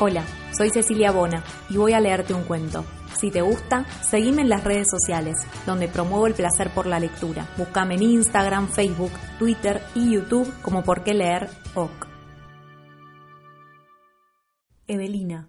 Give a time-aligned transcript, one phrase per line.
[0.00, 2.84] Hola, soy Cecilia Bona y voy a leerte un cuento.
[3.16, 5.36] Si te gusta, seguime en las redes sociales,
[5.66, 7.48] donde promuevo el placer por la lectura.
[7.56, 12.08] Búscame en Instagram, Facebook, Twitter y YouTube como Por qué leer OK.
[14.88, 15.48] Evelina,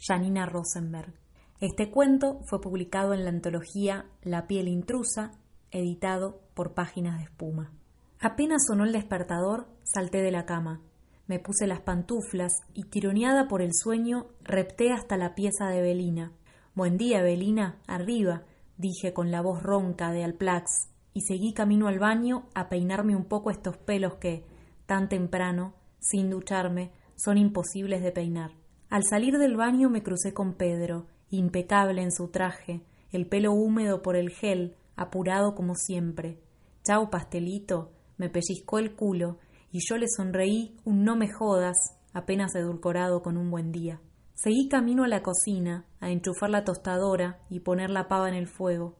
[0.00, 1.12] Janina Rosenberg.
[1.60, 5.32] Este cuento fue publicado en la antología La piel intrusa,
[5.70, 7.70] editado por Páginas de Espuma.
[8.18, 10.80] Apenas sonó el despertador, salté de la cama.
[11.26, 16.32] Me puse las pantuflas y, tironeada por el sueño, repté hasta la pieza de Evelina.
[16.74, 18.42] Buen día, Evelina, arriba,
[18.76, 23.24] dije con la voz ronca de Alplax, y seguí camino al baño a peinarme un
[23.24, 24.44] poco estos pelos que,
[24.84, 28.50] tan temprano, sin ducharme, son imposibles de peinar.
[28.90, 34.02] Al salir del baño me crucé con Pedro, impecable en su traje, el pelo húmedo
[34.02, 36.38] por el gel, apurado como siempre.
[36.84, 39.38] Chau, pastelito, me pellizcó el culo
[39.74, 41.76] y yo le sonreí un no me jodas,
[42.12, 44.00] apenas edulcorado con un buen día.
[44.34, 48.46] Seguí camino a la cocina, a enchufar la tostadora y poner la pava en el
[48.46, 48.94] fuego.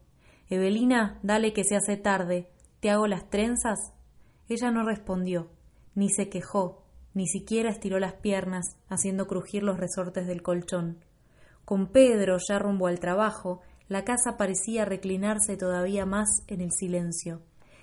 [0.51, 3.79] Evelina, dale que se hace tarde, ¿te hago las trenzas?
[4.49, 5.49] Ella no respondió,
[5.95, 6.83] ni se quejó,
[7.15, 11.05] ni siquiera estiró las piernas, haciendo crujir los resortes del colchón.
[11.65, 17.43] Con Pedro ya rumbo al trabajo, la casa parecía reclinarse todavía más en el silencio.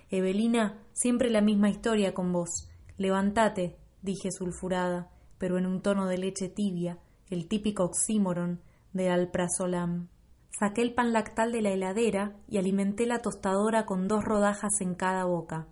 [0.10, 2.68] Evelina, siempre la misma historia con vos.
[3.02, 7.00] Levántate, dije sulfurada, pero en un tono de leche tibia,
[7.32, 8.62] el típico oxímoron
[8.94, 10.10] de alprazolam.
[10.52, 14.94] Saqué el pan lactal de la heladera y alimenté la tostadora con dos rodajas en
[14.94, 15.68] cada boca.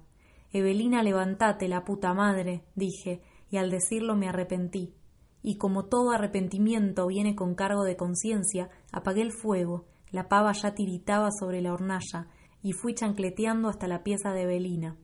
[0.53, 4.95] Evelina, levántate, la puta madre, dije, y al decirlo me arrepentí.
[5.43, 10.73] Y como todo arrepentimiento viene con cargo de conciencia, apagué el fuego, la pava ya
[10.73, 12.25] tiritaba sobre la hornalla,
[12.63, 14.97] y fui chancleteando hasta la pieza de Evelina.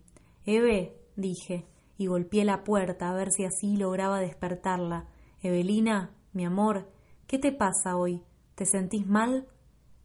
[0.47, 5.07] Eve, dije, y golpeé la puerta a ver si así lograba despertarla.
[5.41, 6.89] Evelina, mi amor,
[7.27, 8.23] ¿qué te pasa hoy?
[8.55, 9.47] ¿Te sentís mal?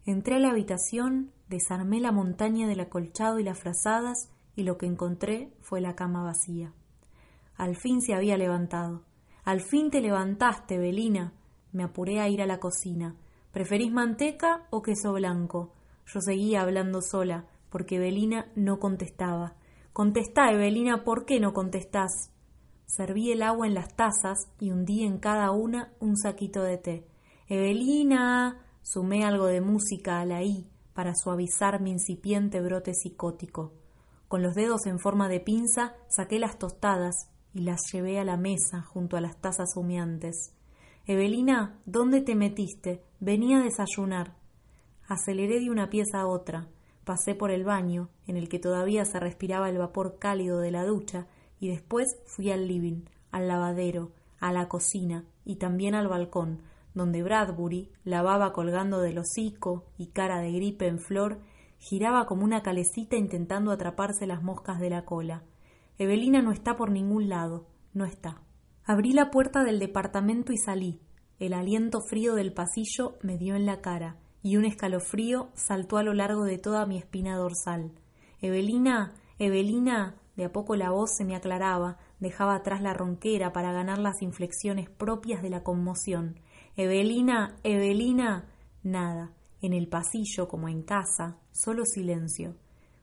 [0.04, 4.86] Entré a la habitación, desarmé la montaña del acolchado y las frazadas, y lo que
[4.86, 6.72] encontré fue la cama vacía.
[7.56, 9.02] Al fin se había levantado.
[9.44, 11.32] Al fin te levantaste, Evelina.
[11.72, 13.16] Me apuré a ir a la cocina.
[13.52, 15.72] ¿Preferís manteca o queso blanco?
[16.06, 19.54] Yo seguía hablando sola, porque Evelina no contestaba.
[19.92, 22.30] Contestá, Evelina, ¿por qué no contestás?
[22.86, 27.06] Serví el agua en las tazas y hundí en cada una un saquito de té.
[27.48, 28.66] Evelina.
[28.82, 33.72] Sumé algo de música a la I para suavizar mi incipiente brote psicótico.
[34.26, 37.14] Con los dedos en forma de pinza saqué las tostadas
[37.52, 40.54] y las llevé a la mesa junto a las tazas humeantes.
[41.06, 43.02] Evelina, ¿dónde te metiste?
[43.18, 44.36] Venía a desayunar.
[45.08, 46.68] Aceleré de una pieza a otra.
[47.10, 50.84] Pasé por el baño, en el que todavía se respiraba el vapor cálido de la
[50.84, 51.26] ducha,
[51.58, 56.62] y después fui al living, al lavadero, a la cocina y también al balcón,
[56.94, 61.40] donde Bradbury, la baba colgando del hocico y cara de gripe en flor,
[61.78, 65.42] giraba como una calecita intentando atraparse las moscas de la cola.
[65.98, 68.40] Evelina no está por ningún lado, no está.
[68.84, 71.00] Abrí la puerta del departamento y salí.
[71.40, 76.02] El aliento frío del pasillo me dio en la cara, y un escalofrío saltó a
[76.02, 77.92] lo largo de toda mi espina dorsal.
[78.40, 83.72] Evelina, Evelina, de a poco la voz se me aclaraba, dejaba atrás la ronquera para
[83.72, 86.40] ganar las inflexiones propias de la conmoción.
[86.76, 88.48] Evelina, Evelina.
[88.82, 89.32] Nada.
[89.62, 92.56] En el pasillo, como en casa, solo silencio.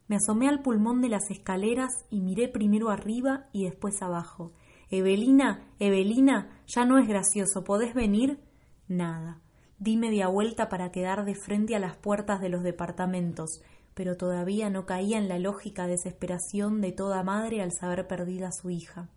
[0.08, 4.54] Me asomé al pulmón de las escaleras y miré primero arriba y después abajo.
[4.90, 8.40] Evelina, Evelina, ya no es gracioso, ¿podés venir?
[8.88, 9.42] Nada.
[9.80, 13.62] Di media vuelta para quedar de frente a las puertas de los departamentos,
[13.94, 18.52] pero todavía no caía en la lógica desesperación de toda madre al saber perdida a
[18.52, 19.10] su hija.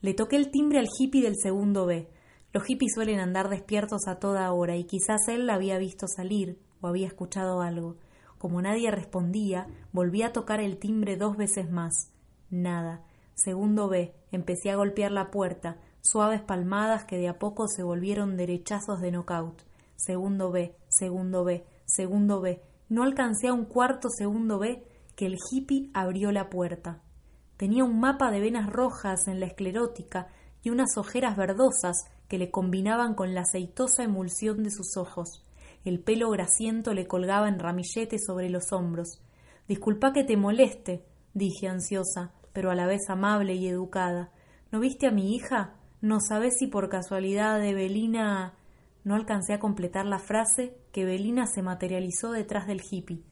[0.00, 2.08] Le toqué el timbre al hippie del segundo B.
[2.52, 6.60] Los hippies suelen andar despiertos a toda hora y quizás él la había visto salir
[6.80, 7.96] o había escuchado algo.
[8.38, 12.12] Como nadie respondía, volví a tocar el timbre dos veces más.
[12.50, 13.02] Nada.
[13.34, 14.14] Segundo B.
[14.30, 19.10] Empecé a golpear la puerta, suaves palmadas que de a poco se volvieron derechazos de
[19.10, 19.67] nocaut.
[19.98, 22.62] Segundo B, segundo B, segundo B.
[22.88, 24.84] No alcancé a un cuarto segundo B
[25.16, 27.02] que el hippie abrió la puerta.
[27.56, 30.28] Tenía un mapa de venas rojas en la esclerótica
[30.62, 31.96] y unas ojeras verdosas
[32.28, 35.44] que le combinaban con la aceitosa emulsión de sus ojos.
[35.84, 39.20] El pelo grasiento le colgaba en ramilletes sobre los hombros.
[39.66, 41.04] Disculpa que te moleste,
[41.34, 44.30] dije ansiosa, pero a la vez amable y educada.
[44.70, 45.74] ¿No viste a mi hija?
[46.00, 48.54] ¿No sabes si por casualidad Evelina.
[49.04, 53.22] No alcancé a completar la frase que Evelina se materializó detrás del hippie.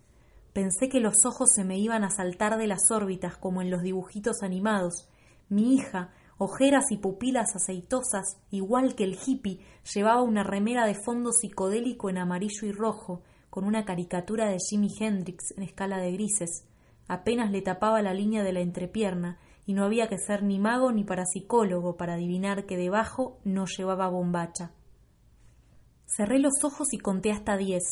[0.53, 3.83] Pensé que los ojos se me iban a saltar de las órbitas como en los
[3.83, 5.09] dibujitos animados.
[5.49, 9.61] Mi hija, ojeras y pupilas aceitosas, igual que el hippie,
[9.95, 14.89] llevaba una remera de fondo psicodélico en amarillo y rojo, con una caricatura de Jimi
[14.99, 16.65] Hendrix en escala de grises.
[17.09, 20.93] Apenas le tapaba la línea de la entrepierna, y no había que ser ni mago
[20.93, 24.71] ni parapsicólogo para adivinar que debajo no llevaba bombacha.
[26.07, 27.83] Cerré los ojos y conté hasta diez,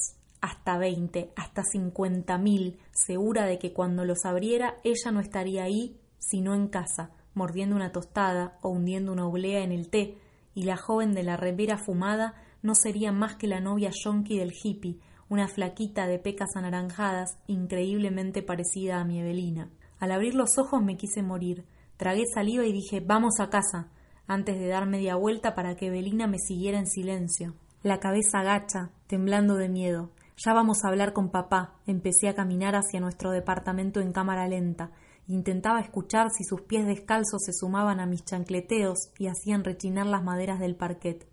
[0.40, 5.98] hasta veinte, hasta cincuenta mil, segura de que cuando los abriera ella no estaría ahí,
[6.18, 10.16] sino en casa, mordiendo una tostada o hundiendo una oblea en el té,
[10.54, 14.52] y la joven de la remera fumada no sería más que la novia yonki del
[14.52, 19.70] hippie, una flaquita de pecas anaranjadas, increíblemente parecida a mi Evelina.
[19.98, 21.64] Al abrir los ojos me quise morir.
[21.96, 23.88] Tragué saliva y dije vamos a casa,
[24.26, 27.54] antes de dar media vuelta para que Evelina me siguiera en silencio.
[27.84, 30.08] La cabeza agacha, temblando de miedo.
[30.42, 31.74] Ya vamos a hablar con papá.
[31.86, 34.90] Empecé a caminar hacia nuestro departamento en cámara lenta.
[35.28, 40.24] Intentaba escuchar si sus pies descalzos se sumaban a mis chancleteos y hacían rechinar las
[40.24, 41.28] maderas del parquet.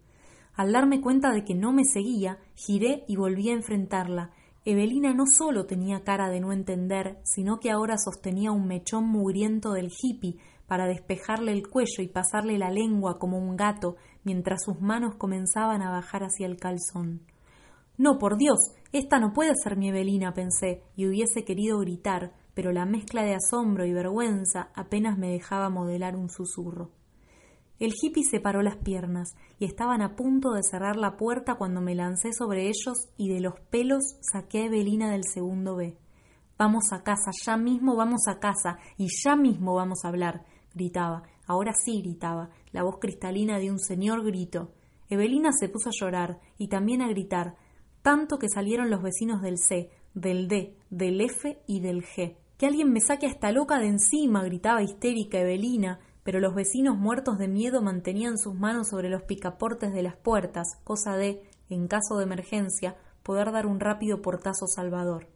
[0.53, 4.31] Al darme cuenta de que no me seguía, giré y volví a enfrentarla.
[4.65, 9.71] Evelina no solo tenía cara de no entender, sino que ahora sostenía un mechón mugriento
[9.71, 10.35] del hippie
[10.67, 15.81] para despejarle el cuello y pasarle la lengua como un gato mientras sus manos comenzaban
[15.81, 17.21] a bajar hacia el calzón.
[17.97, 18.59] No, por Dios,
[18.93, 23.35] esta no puede ser mi Evelina, pensé, y hubiese querido gritar, pero la mezcla de
[23.35, 26.91] asombro y vergüenza apenas me dejaba modelar un susurro.
[27.79, 31.95] El hippie separó las piernas y estaban a punto de cerrar la puerta cuando me
[31.95, 35.97] lancé sobre ellos y de los pelos saqué a Evelina del segundo B.
[36.59, 40.45] Vamos a casa, ya mismo vamos a casa y ya mismo vamos a hablar,
[40.75, 41.23] gritaba.
[41.47, 44.71] Ahora sí gritaba, la voz cristalina de un señor grito.
[45.09, 47.55] Evelina se puso a llorar y también a gritar,
[48.01, 52.35] tanto que salieron los vecinos del C, del D, del F y del G.
[52.57, 56.97] Que alguien me saque a esta loca de encima, gritaba histérica Evelina, pero los vecinos
[56.97, 61.87] muertos de miedo mantenían sus manos sobre los picaportes de las puertas, cosa de, en
[61.87, 65.27] caso de emergencia, poder dar un rápido portazo salvador.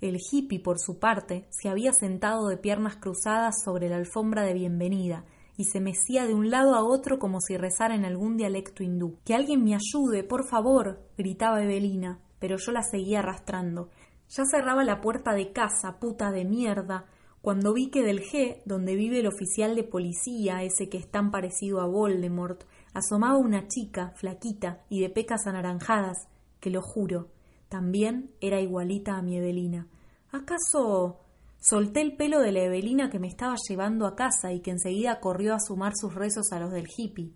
[0.00, 4.54] El hippie, por su parte, se había sentado de piernas cruzadas sobre la alfombra de
[4.54, 5.24] bienvenida
[5.56, 9.18] y se mecía de un lado a otro como si rezara en algún dialecto hindú.
[9.24, 13.90] Que alguien me ayude, por favor, gritaba Evelina, pero yo la seguía arrastrando.
[14.28, 17.06] Ya cerraba la puerta de casa, puta de mierda,
[17.42, 21.32] cuando vi que del G, donde vive el oficial de policía, ese que es tan
[21.32, 22.62] parecido a Voldemort,
[22.94, 26.28] asomaba una chica, flaquita y de pecas anaranjadas,
[26.60, 27.30] que lo juro,
[27.68, 29.88] también era igualita a mi Evelina.
[30.30, 31.18] ¿Acaso
[31.62, 35.20] solté el pelo de la Evelina que me estaba llevando a casa y que enseguida
[35.20, 37.32] corrió a sumar sus rezos a los del hippie?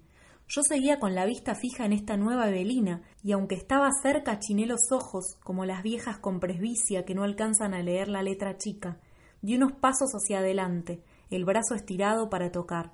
[0.48, 4.66] Yo seguía con la vista fija en esta nueva Evelina, y aunque estaba cerca chiné
[4.66, 8.98] los ojos, como las viejas con presbicia que no alcanzan a leer la letra chica,
[9.42, 12.92] Di unos pasos hacia adelante, el brazo estirado para tocar.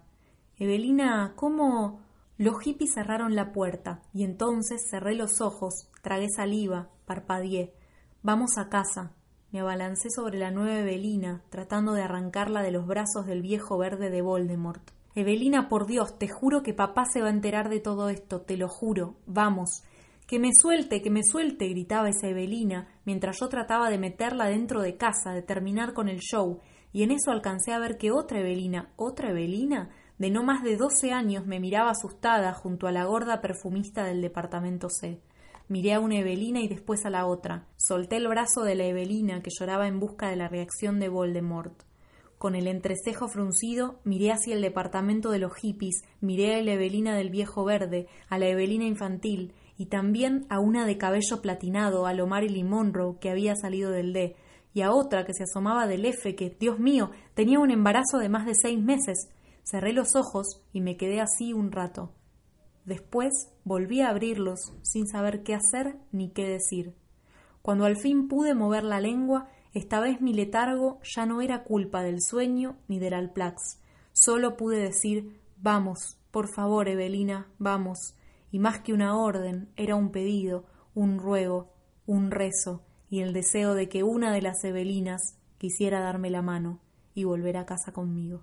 [0.58, 2.00] Evelina, ¿cómo?
[2.37, 7.75] Los hippies cerraron la puerta, y entonces cerré los ojos, tragué saliva, parpadeé.
[8.23, 9.12] Vamos a casa.
[9.53, 14.09] Me abalancé sobre la nueva Evelina, tratando de arrancarla de los brazos del viejo verde
[14.09, 14.81] de Voldemort.
[15.15, 18.57] Evelina, por Dios, te juro que papá se va a enterar de todo esto, te
[18.57, 19.17] lo juro.
[19.27, 19.85] Vamos.
[20.27, 24.81] Que me suelte, que me suelte, gritaba esa Evelina, mientras yo trataba de meterla dentro
[24.81, 26.61] de casa, de terminar con el show,
[26.91, 30.79] y en eso alcancé a ver que otra Evelina, otra Evelina, de no más de
[30.79, 35.21] doce años, me miraba asustada junto a la gorda perfumista del departamento C.
[35.69, 37.67] Miré a una Evelina y después a la otra.
[37.93, 41.82] Solté el brazo de la Evelina que lloraba en busca de la reacción de Voldemort.
[42.39, 47.15] Con el entrecejo fruncido, miré hacia el departamento de los hippies, miré a la Evelina
[47.15, 52.15] del viejo verde, a la Evelina infantil, y también a una de cabello platinado, a
[52.15, 54.37] lo Marilyn Monroe, que había salido del D,
[54.72, 58.31] y a otra que se asomaba del F, que, Dios mío, tenía un embarazo de
[58.31, 59.29] más de seis meses.
[59.65, 62.15] Cerré los ojos y me quedé así un rato.
[62.87, 66.94] Después volví a abrirlos sin saber qué hacer ni qué decir.
[67.63, 72.03] Cuando al fin pude mover la lengua, esta vez mi letargo ya no era culpa
[72.03, 73.81] del sueño ni del alplax.
[74.13, 78.15] Solo pude decir Vamos, por favor, Evelina, vamos
[78.53, 81.73] y más que una orden era un pedido, un ruego,
[82.07, 86.81] un rezo y el deseo de que una de las Evelinas quisiera darme la mano
[87.15, 88.43] y volver a casa conmigo.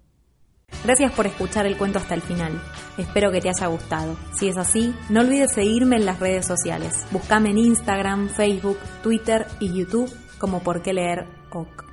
[0.83, 2.61] Gracias por escuchar el cuento hasta el final.
[2.97, 4.17] Espero que te haya gustado.
[4.33, 7.05] Si es así, no olvides seguirme en las redes sociales.
[7.11, 11.88] Búscame en Instagram, Facebook, Twitter y YouTube como por qué leer OK.